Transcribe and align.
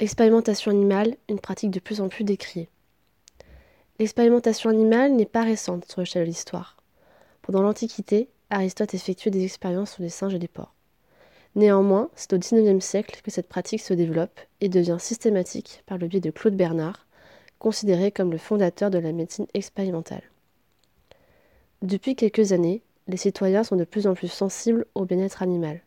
Expérimentation 0.00 0.72
animale, 0.72 1.16
une 1.28 1.38
pratique 1.38 1.70
de 1.70 1.78
plus 1.78 2.00
en 2.00 2.08
plus 2.08 2.24
décriée. 2.24 2.68
L'expérimentation 4.00 4.70
animale 4.70 5.12
n'est 5.12 5.24
pas 5.24 5.44
récente 5.44 5.88
sur 5.88 6.00
l'échelle 6.00 6.24
de 6.24 6.28
l'histoire. 6.28 6.76
Pendant 7.42 7.62
l'Antiquité, 7.62 8.28
Aristote 8.50 8.92
effectuait 8.94 9.30
des 9.30 9.44
expériences 9.44 9.92
sur 9.92 10.02
les 10.02 10.08
singes 10.08 10.34
et 10.34 10.40
les 10.40 10.48
porcs. 10.48 10.74
Néanmoins, 11.54 12.10
c'est 12.16 12.32
au 12.32 12.38
XIXe 12.38 12.84
siècle 12.84 13.20
que 13.22 13.30
cette 13.30 13.48
pratique 13.48 13.82
se 13.82 13.94
développe 13.94 14.40
et 14.60 14.68
devient 14.68 14.96
systématique 14.98 15.84
par 15.86 15.98
le 15.98 16.08
biais 16.08 16.20
de 16.20 16.32
Claude 16.32 16.56
Bernard, 16.56 17.06
considéré 17.60 18.10
comme 18.10 18.32
le 18.32 18.38
fondateur 18.38 18.90
de 18.90 18.98
la 18.98 19.12
médecine 19.12 19.46
expérimentale. 19.54 20.24
Depuis 21.82 22.16
quelques 22.16 22.50
années, 22.50 22.82
les 23.06 23.16
citoyens 23.16 23.62
sont 23.62 23.76
de 23.76 23.84
plus 23.84 24.08
en 24.08 24.14
plus 24.14 24.28
sensibles 24.28 24.86
au 24.96 25.04
bien-être 25.04 25.42
animal. 25.42 25.82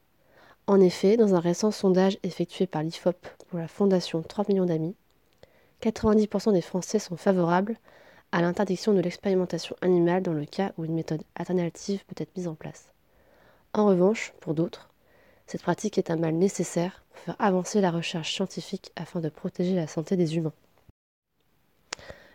En 0.67 0.81
effet, 0.81 1.15
dans 1.15 1.33
un 1.33 1.39
récent 1.39 1.71
sondage 1.71 2.17
effectué 2.23 2.67
par 2.67 2.83
l'IFOP 2.83 3.15
pour 3.47 3.57
la 3.57 3.69
Fondation 3.69 4.21
30 4.21 4.49
millions 4.49 4.65
d'amis, 4.65 4.95
90% 5.81 6.51
des 6.51 6.61
Français 6.61 6.99
sont 6.99 7.15
favorables 7.15 7.77
à 8.33 8.41
l'interdiction 8.41 8.93
de 8.93 8.99
l'expérimentation 8.99 9.77
animale 9.81 10.23
dans 10.23 10.33
le 10.33 10.43
cas 10.43 10.73
où 10.77 10.83
une 10.83 10.93
méthode 10.93 11.23
alternative 11.35 12.03
peut 12.05 12.21
être 12.21 12.35
mise 12.35 12.49
en 12.49 12.55
place. 12.55 12.91
En 13.73 13.85
revanche, 13.85 14.33
pour 14.41 14.53
d'autres, 14.53 14.89
cette 15.45 15.61
pratique 15.61 15.97
est 15.97 16.11
un 16.11 16.17
mal 16.17 16.33
nécessaire 16.33 17.01
pour 17.11 17.21
faire 17.21 17.35
avancer 17.39 17.79
la 17.79 17.91
recherche 17.91 18.33
scientifique 18.33 18.91
afin 18.97 19.21
de 19.21 19.29
protéger 19.29 19.75
la 19.75 19.87
santé 19.87 20.17
des 20.17 20.35
humains. 20.35 20.53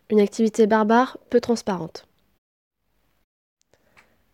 Une 0.09 0.21
activité 0.21 0.67
barbare 0.67 1.19
peu 1.29 1.41
transparente. 1.41 2.07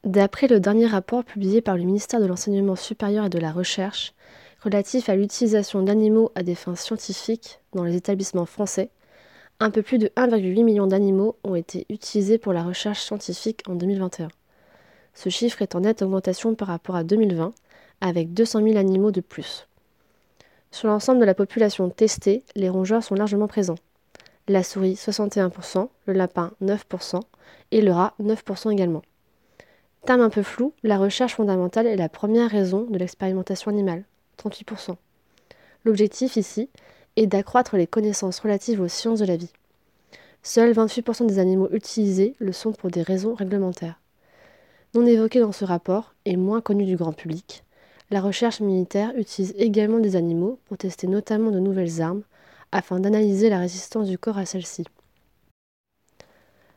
D'après 0.04 0.46
le 0.46 0.60
dernier 0.60 0.86
rapport 0.86 1.24
publié 1.24 1.60
par 1.60 1.76
le 1.76 1.82
ministère 1.82 2.20
de 2.20 2.26
l'Enseignement 2.26 2.76
supérieur 2.76 3.26
et 3.26 3.30
de 3.30 3.38
la 3.38 3.50
Recherche 3.50 4.14
relatif 4.62 5.08
à 5.08 5.16
l'utilisation 5.16 5.82
d'animaux 5.82 6.30
à 6.34 6.42
des 6.42 6.54
fins 6.54 6.76
scientifiques 6.76 7.60
dans 7.74 7.84
les 7.84 7.96
établissements 7.96 8.46
français, 8.46 8.90
un 9.60 9.70
peu 9.70 9.82
plus 9.82 9.98
de 9.98 10.06
1,8 10.16 10.64
million 10.64 10.86
d'animaux 10.86 11.36
ont 11.42 11.56
été 11.56 11.84
utilisés 11.88 12.38
pour 12.38 12.52
la 12.52 12.62
recherche 12.62 13.00
scientifique 13.00 13.62
en 13.68 13.74
2021. 13.74 14.28
Ce 15.14 15.30
chiffre 15.30 15.62
est 15.62 15.74
en 15.74 15.80
nette 15.80 16.02
augmentation 16.02 16.54
par 16.54 16.68
rapport 16.68 16.94
à 16.94 17.02
2020, 17.02 17.52
avec 18.00 18.32
200 18.32 18.62
000 18.62 18.76
animaux 18.76 19.10
de 19.10 19.20
plus. 19.20 19.66
Sur 20.70 20.88
l'ensemble 20.88 21.18
de 21.18 21.24
la 21.24 21.34
population 21.34 21.90
testée, 21.90 22.44
les 22.54 22.68
rongeurs 22.68 23.02
sont 23.02 23.16
largement 23.16 23.48
présents. 23.48 23.78
La 24.46 24.62
souris 24.62 24.94
61%, 24.94 25.88
le 26.06 26.12
lapin 26.12 26.52
9% 26.62 27.20
et 27.72 27.80
le 27.80 27.90
rat 27.90 28.14
9% 28.22 28.72
également. 28.72 29.02
Terme 30.08 30.22
un 30.22 30.30
peu 30.30 30.42
flou, 30.42 30.72
la 30.82 30.96
recherche 30.96 31.34
fondamentale 31.34 31.86
est 31.86 31.94
la 31.94 32.08
première 32.08 32.50
raison 32.50 32.86
de 32.88 32.96
l'expérimentation 32.96 33.70
animale, 33.70 34.04
38%. 34.42 34.96
L'objectif 35.84 36.36
ici 36.36 36.70
est 37.16 37.26
d'accroître 37.26 37.76
les 37.76 37.86
connaissances 37.86 38.40
relatives 38.40 38.80
aux 38.80 38.88
sciences 38.88 39.18
de 39.18 39.26
la 39.26 39.36
vie. 39.36 39.52
Seuls 40.42 40.72
28% 40.72 41.26
des 41.26 41.38
animaux 41.38 41.68
utilisés 41.72 42.34
le 42.38 42.52
sont 42.52 42.72
pour 42.72 42.90
des 42.90 43.02
raisons 43.02 43.34
réglementaires. 43.34 44.00
Non 44.94 45.04
évoqué 45.04 45.40
dans 45.40 45.52
ce 45.52 45.66
rapport 45.66 46.14
et 46.24 46.38
moins 46.38 46.62
connu 46.62 46.86
du 46.86 46.96
grand 46.96 47.12
public, 47.12 47.62
la 48.10 48.22
recherche 48.22 48.60
militaire 48.60 49.12
utilise 49.14 49.52
également 49.58 49.98
des 49.98 50.16
animaux 50.16 50.58
pour 50.64 50.78
tester 50.78 51.06
notamment 51.06 51.50
de 51.50 51.60
nouvelles 51.60 52.00
armes 52.00 52.22
afin 52.72 52.98
d'analyser 52.98 53.50
la 53.50 53.58
résistance 53.58 54.08
du 54.08 54.16
corps 54.16 54.38
à 54.38 54.46
celles-ci. 54.46 54.84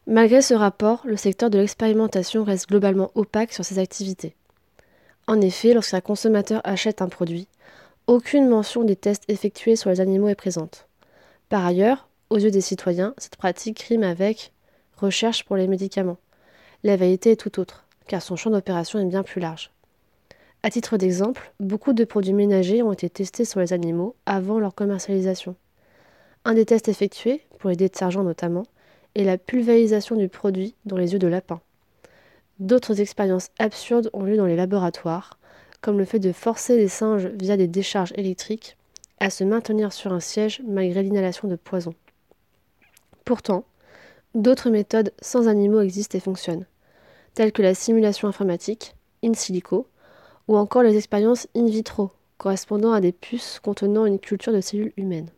Malgré 0.08 0.42
ce 0.42 0.54
rapport, 0.54 1.02
le 1.06 1.16
secteur 1.16 1.50
de 1.50 1.60
l'expérimentation 1.60 2.44
reste 2.44 2.68
globalement 2.68 3.12
opaque 3.16 3.54
sur 3.54 3.64
ses 3.64 3.78
activités. 3.78 4.36
En 5.28 5.40
effet, 5.40 5.74
lorsqu'un 5.74 6.02
consommateur 6.02 6.62
achète 6.64 7.02
un 7.02 7.08
produit, 7.08 7.48
aucune 8.08 8.50
mention 8.50 8.84
des 8.84 8.96
tests 8.96 9.24
effectués 9.28 9.76
sur 9.76 9.92
les 9.92 10.02
animaux 10.02 10.28
est 10.28 10.36
présente. 10.36 10.88
Par 11.50 11.66
ailleurs, 11.66 12.10
aux 12.32 12.40
yeux 12.40 12.50
des 12.50 12.62
citoyens, 12.62 13.14
cette 13.18 13.36
pratique 13.36 13.80
rime 13.82 14.04
avec 14.04 14.52
recherche 14.98 15.44
pour 15.44 15.56
les 15.56 15.68
médicaments. 15.68 16.18
La 16.84 16.96
vérité 16.96 17.32
est 17.32 17.40
tout 17.40 17.60
autre, 17.60 17.86
car 18.08 18.22
son 18.22 18.36
champ 18.36 18.50
d'opération 18.50 19.00
est 19.00 19.06
bien 19.06 19.24
plus 19.24 19.40
large. 19.40 19.72
À 20.64 20.72
titre 20.72 20.98
d'exemple, 20.98 21.54
beaucoup 21.60 21.94
de 21.94 22.04
produits 22.04 22.34
ménagers 22.34 22.84
ont 22.84 22.94
été 22.94 23.10
testés 23.10 23.46
sur 23.46 23.60
les 23.60 23.74
animaux 23.74 24.16
avant 24.26 24.60
leur 24.60 24.74
commercialisation. 24.74 25.56
Un 26.44 26.56
des 26.56 26.66
tests 26.66 26.88
effectués, 26.88 27.42
pour 27.60 27.70
les 27.70 27.76
détergents 27.76 28.24
notamment, 28.24 28.64
et 29.16 29.24
la 29.24 29.38
pulvérisation 29.38 30.16
du 30.16 30.30
produit 30.30 30.76
dans 30.86 30.98
les 30.98 31.14
yeux 31.14 31.20
de 31.20 31.28
lapin. 31.28 31.60
D'autres 32.60 33.02
expériences 33.02 33.50
absurdes 33.60 34.10
ont 34.14 34.24
lieu 34.24 34.38
dans 34.38 34.46
les 34.46 34.56
laboratoires, 34.56 35.38
comme 35.82 35.98
le 35.98 36.06
fait 36.06 36.20
de 36.20 36.32
forcer 36.32 36.78
les 36.78 36.88
singes 36.88 37.28
via 37.28 37.58
des 37.58 37.68
décharges 37.68 38.14
électriques 38.16 38.78
à 39.20 39.30
se 39.30 39.44
maintenir 39.44 39.94
sur 39.94 40.14
un 40.14 40.20
siège 40.20 40.62
malgré 40.68 41.04
l'inhalation 41.04 41.48
de 41.48 41.56
poison. 41.56 41.94
Pourtant, 43.26 43.66
d'autres 44.36 44.70
méthodes 44.70 45.14
sans 45.22 45.48
animaux 45.48 45.82
existent 45.82 46.18
et 46.18 46.22
fonctionnent, 46.22 46.66
telles 47.34 47.52
que 47.52 47.62
la 47.62 47.74
simulation 47.74 48.28
informatique, 48.28 48.96
in 49.24 49.34
silico, 49.34 49.88
ou 50.48 50.58
encore 50.58 50.84
les 50.84 50.98
expériences 50.98 51.48
in 51.56 51.66
vitro, 51.66 52.12
correspondant 52.38 52.94
à 52.94 53.02
des 53.02 53.12
puces 53.12 53.60
contenant 53.60 54.06
une 54.06 54.20
culture 54.20 54.54
de 54.54 54.62
cellules 54.62 54.94
humaines. 54.98 55.30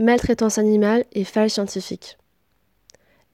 Maltraitance 0.00 0.58
animale 0.58 1.04
et 1.10 1.24
failles 1.24 1.50
scientifiques. 1.50 2.18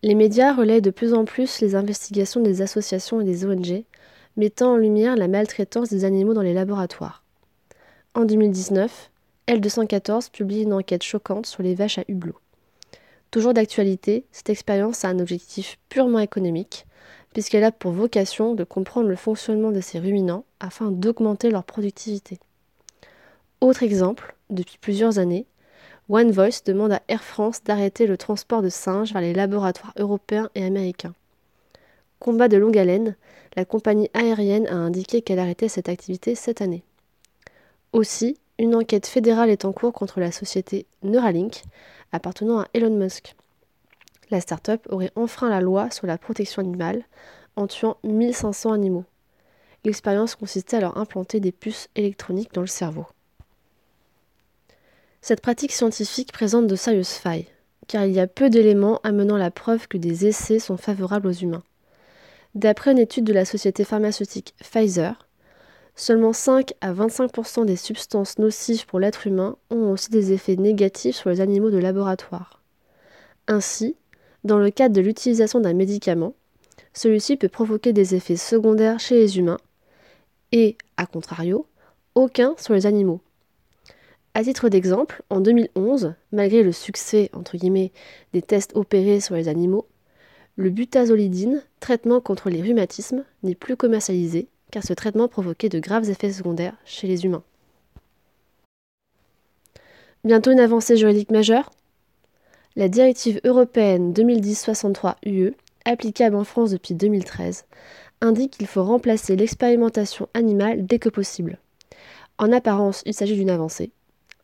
Les 0.02 0.14
médias 0.14 0.54
relaient 0.54 0.80
de 0.80 0.88
plus 0.88 1.12
en 1.12 1.26
plus 1.26 1.60
les 1.60 1.74
investigations 1.74 2.40
des 2.40 2.62
associations 2.62 3.20
et 3.20 3.24
des 3.24 3.44
ONG, 3.44 3.84
mettant 4.38 4.72
en 4.72 4.76
lumière 4.78 5.14
la 5.14 5.28
maltraitance 5.28 5.90
des 5.90 6.06
animaux 6.06 6.32
dans 6.32 6.40
les 6.40 6.54
laboratoires. 6.54 7.22
En 8.14 8.24
2019, 8.24 9.10
L214 9.46 10.30
publie 10.30 10.62
une 10.62 10.72
enquête 10.72 11.02
choquante 11.02 11.44
sur 11.44 11.62
les 11.62 11.74
vaches 11.74 11.98
à 11.98 12.04
hublot. 12.08 12.38
Toujours 13.30 13.52
d'actualité, 13.52 14.24
cette 14.32 14.48
expérience 14.48 15.04
a 15.04 15.08
un 15.08 15.18
objectif 15.18 15.78
purement 15.90 16.20
économique, 16.20 16.86
puisqu'elle 17.34 17.64
a 17.64 17.72
pour 17.72 17.92
vocation 17.92 18.54
de 18.54 18.64
comprendre 18.64 19.08
le 19.08 19.16
fonctionnement 19.16 19.70
de 19.70 19.82
ces 19.82 19.98
ruminants 19.98 20.46
afin 20.60 20.90
d'augmenter 20.90 21.50
leur 21.50 21.64
productivité. 21.64 22.38
Autre 23.60 23.82
exemple, 23.82 24.34
depuis 24.48 24.78
plusieurs 24.78 25.18
années, 25.18 25.44
One 26.10 26.32
Voice 26.32 26.62
demande 26.66 26.92
à 26.92 27.02
Air 27.08 27.24
France 27.24 27.64
d'arrêter 27.64 28.06
le 28.06 28.18
transport 28.18 28.60
de 28.60 28.68
singes 28.68 29.14
vers 29.14 29.22
les 29.22 29.32
laboratoires 29.32 29.94
européens 29.96 30.50
et 30.54 30.62
américains. 30.62 31.14
Combat 32.18 32.48
de 32.48 32.58
longue 32.58 32.76
haleine, 32.76 33.16
la 33.56 33.64
compagnie 33.64 34.10
aérienne 34.12 34.66
a 34.66 34.74
indiqué 34.74 35.22
qu'elle 35.22 35.38
arrêtait 35.38 35.68
cette 35.68 35.88
activité 35.88 36.34
cette 36.34 36.60
année. 36.60 36.82
Aussi, 37.94 38.36
une 38.58 38.74
enquête 38.74 39.06
fédérale 39.06 39.48
est 39.48 39.64
en 39.64 39.72
cours 39.72 39.94
contre 39.94 40.20
la 40.20 40.30
société 40.30 40.84
Neuralink, 41.02 41.62
appartenant 42.12 42.60
à 42.60 42.68
Elon 42.74 42.94
Musk. 42.96 43.34
La 44.30 44.42
start-up 44.42 44.86
aurait 44.90 45.12
enfreint 45.16 45.48
la 45.48 45.60
loi 45.60 45.90
sur 45.90 46.06
la 46.06 46.18
protection 46.18 46.60
animale 46.60 47.02
en 47.56 47.66
tuant 47.66 47.96
1500 48.04 48.72
animaux. 48.72 49.04
L'expérience 49.84 50.34
consistait 50.34 50.76
à 50.76 50.80
leur 50.80 50.98
implanter 50.98 51.40
des 51.40 51.52
puces 51.52 51.88
électroniques 51.94 52.52
dans 52.52 52.60
le 52.60 52.66
cerveau. 52.66 53.06
Cette 55.26 55.40
pratique 55.40 55.72
scientifique 55.72 56.32
présente 56.32 56.66
de 56.66 56.76
sérieuses 56.76 57.14
failles, 57.14 57.46
car 57.88 58.04
il 58.04 58.12
y 58.12 58.20
a 58.20 58.26
peu 58.26 58.50
d'éléments 58.50 59.00
amenant 59.04 59.38
la 59.38 59.50
preuve 59.50 59.88
que 59.88 59.96
des 59.96 60.26
essais 60.26 60.58
sont 60.58 60.76
favorables 60.76 61.28
aux 61.28 61.32
humains. 61.32 61.62
D'après 62.54 62.92
une 62.92 62.98
étude 62.98 63.24
de 63.24 63.32
la 63.32 63.46
société 63.46 63.84
pharmaceutique 63.84 64.54
Pfizer, 64.60 65.26
seulement 65.96 66.34
5 66.34 66.74
à 66.82 66.92
25% 66.92 67.64
des 67.64 67.76
substances 67.76 68.36
nocives 68.36 68.84
pour 68.84 69.00
l'être 69.00 69.26
humain 69.26 69.56
ont 69.70 69.92
aussi 69.92 70.10
des 70.10 70.32
effets 70.32 70.56
négatifs 70.56 71.16
sur 71.16 71.30
les 71.30 71.40
animaux 71.40 71.70
de 71.70 71.78
laboratoire. 71.78 72.62
Ainsi, 73.48 73.96
dans 74.44 74.58
le 74.58 74.68
cadre 74.68 74.94
de 74.94 75.00
l'utilisation 75.00 75.58
d'un 75.58 75.72
médicament, 75.72 76.34
celui-ci 76.92 77.38
peut 77.38 77.48
provoquer 77.48 77.94
des 77.94 78.14
effets 78.14 78.36
secondaires 78.36 79.00
chez 79.00 79.14
les 79.14 79.38
humains 79.38 79.60
et, 80.52 80.76
à 80.98 81.06
contrario, 81.06 81.66
aucun 82.14 82.54
sur 82.58 82.74
les 82.74 82.84
animaux. 82.84 83.22
À 84.36 84.42
titre 84.42 84.68
d'exemple, 84.68 85.22
en 85.30 85.40
2011, 85.40 86.14
malgré 86.32 86.64
le 86.64 86.72
succès 86.72 87.30
entre 87.32 87.56
guillemets, 87.56 87.92
des 88.32 88.42
tests 88.42 88.72
opérés 88.74 89.20
sur 89.20 89.36
les 89.36 89.46
animaux, 89.46 89.86
le 90.56 90.70
butazolidine, 90.70 91.62
traitement 91.78 92.20
contre 92.20 92.50
les 92.50 92.60
rhumatismes, 92.60 93.24
n'est 93.44 93.54
plus 93.54 93.76
commercialisé 93.76 94.48
car 94.72 94.82
ce 94.82 94.92
traitement 94.92 95.28
provoquait 95.28 95.68
de 95.68 95.78
graves 95.78 96.10
effets 96.10 96.32
secondaires 96.32 96.76
chez 96.84 97.06
les 97.06 97.24
humains. 97.24 97.44
Bientôt 100.24 100.50
une 100.50 100.58
avancée 100.58 100.96
juridique 100.96 101.30
majeure? 101.30 101.70
La 102.74 102.88
directive 102.88 103.40
européenne 103.44 104.12
2010-63 104.12 105.14
UE, 105.26 105.52
applicable 105.84 106.34
en 106.34 106.42
France 106.42 106.72
depuis 106.72 106.94
2013, 106.94 107.66
indique 108.20 108.56
qu'il 108.58 108.66
faut 108.66 108.82
remplacer 108.82 109.36
l'expérimentation 109.36 110.28
animale 110.34 110.84
dès 110.86 110.98
que 110.98 111.08
possible. 111.08 111.58
En 112.38 112.50
apparence, 112.50 113.02
il 113.06 113.14
s'agit 113.14 113.36
d'une 113.36 113.50
avancée, 113.50 113.92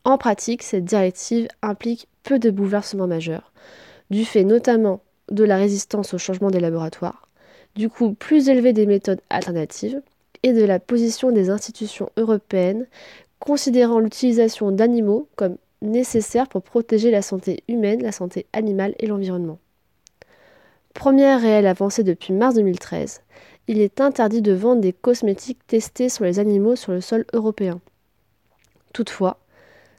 en 0.03 0.17
pratique, 0.17 0.63
cette 0.63 0.85
directive 0.85 1.47
implique 1.61 2.07
peu 2.23 2.39
de 2.39 2.49
bouleversements 2.49 3.07
majeurs, 3.07 3.51
du 4.09 4.25
fait 4.25 4.43
notamment 4.43 5.01
de 5.29 5.43
la 5.43 5.57
résistance 5.57 6.13
au 6.13 6.17
changement 6.17 6.49
des 6.49 6.59
laboratoires, 6.59 7.27
du 7.75 7.89
coût 7.89 8.13
plus 8.13 8.49
élevé 8.49 8.73
des 8.73 8.85
méthodes 8.85 9.21
alternatives 9.29 10.01
et 10.43 10.53
de 10.53 10.63
la 10.63 10.79
position 10.79 11.31
des 11.31 11.49
institutions 11.49 12.09
européennes 12.17 12.87
considérant 13.39 13.99
l'utilisation 13.99 14.71
d'animaux 14.71 15.27
comme 15.35 15.57
nécessaire 15.81 16.47
pour 16.47 16.61
protéger 16.61 17.11
la 17.11 17.21
santé 17.21 17.63
humaine, 17.67 18.03
la 18.03 18.11
santé 18.11 18.45
animale 18.53 18.95
et 18.99 19.07
l'environnement. 19.07 19.59
Première 20.93 21.41
réelle 21.41 21.67
avancée 21.67 22.03
depuis 22.03 22.33
mars 22.33 22.55
2013, 22.55 23.21
il 23.67 23.79
est 23.79 24.01
interdit 24.01 24.41
de 24.41 24.51
vendre 24.51 24.81
des 24.81 24.93
cosmétiques 24.93 25.65
testés 25.67 26.09
sur 26.09 26.25
les 26.25 26.39
animaux 26.39 26.75
sur 26.75 26.91
le 26.91 27.01
sol 27.01 27.25
européen. 27.33 27.79
Toutefois, 28.93 29.40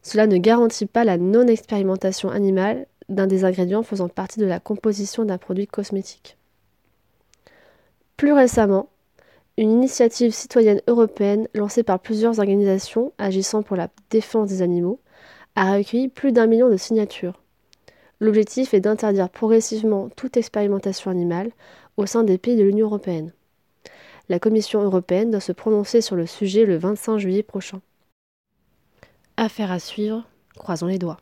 cela 0.02 0.26
ne 0.26 0.36
garantit 0.36 0.86
pas 0.86 1.04
la 1.04 1.16
non-expérimentation 1.16 2.30
animale 2.30 2.86
d'un 3.08 3.26
des 3.26 3.44
ingrédients 3.44 3.82
faisant 3.82 4.08
partie 4.08 4.40
de 4.40 4.46
la 4.46 4.60
composition 4.60 5.24
d'un 5.24 5.38
produit 5.38 5.66
cosmétique. 5.66 6.36
Plus 8.16 8.32
récemment, 8.32 8.88
une 9.58 9.70
initiative 9.70 10.32
citoyenne 10.32 10.80
européenne 10.86 11.46
lancée 11.54 11.82
par 11.82 12.00
plusieurs 12.00 12.38
organisations 12.38 13.12
agissant 13.18 13.62
pour 13.62 13.76
la 13.76 13.88
défense 14.10 14.48
des 14.48 14.62
animaux 14.62 15.00
a 15.56 15.74
recueilli 15.74 16.08
plus 16.08 16.32
d'un 16.32 16.46
million 16.46 16.70
de 16.70 16.76
signatures. 16.76 17.40
L'objectif 18.20 18.72
est 18.72 18.80
d'interdire 18.80 19.28
progressivement 19.28 20.08
toute 20.16 20.36
expérimentation 20.36 21.10
animale 21.10 21.50
au 21.96 22.06
sein 22.06 22.22
des 22.22 22.38
pays 22.38 22.56
de 22.56 22.62
l'Union 22.62 22.86
européenne. 22.86 23.32
La 24.28 24.38
Commission 24.38 24.80
européenne 24.80 25.30
doit 25.30 25.40
se 25.40 25.52
prononcer 25.52 26.00
sur 26.00 26.16
le 26.16 26.26
sujet 26.26 26.64
le 26.64 26.76
25 26.76 27.18
juillet 27.18 27.42
prochain. 27.42 27.80
Affaire 29.36 29.72
à 29.72 29.78
suivre, 29.78 30.24
croisons 30.56 30.86
les 30.86 30.98
doigts. 30.98 31.18